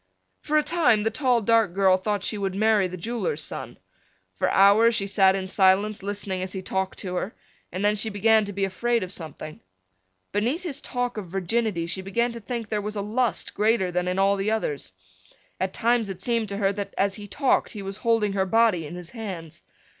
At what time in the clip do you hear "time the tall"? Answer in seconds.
0.63-1.43